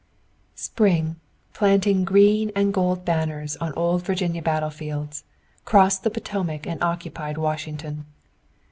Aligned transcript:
Spring, 0.55 1.17
planting 1.53 2.03
green 2.03 2.51
and 2.55 2.73
gold 2.73 3.05
banners 3.05 3.55
on 3.57 3.71
old 3.73 4.01
Virginia 4.01 4.41
battle 4.41 4.71
fields, 4.71 5.23
crossed 5.63 6.01
the 6.01 6.09
Potomac 6.09 6.65
and 6.65 6.81
occupied 6.83 7.37
Washington. 7.37 8.07